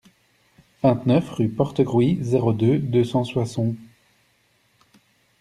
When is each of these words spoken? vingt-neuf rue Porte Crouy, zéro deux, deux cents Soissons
vingt-neuf 0.81 1.29
rue 1.29 1.47
Porte 1.49 1.83
Crouy, 1.83 2.17
zéro 2.21 2.53
deux, 2.53 2.79
deux 2.79 3.03
cents 3.03 3.23
Soissons 3.23 3.75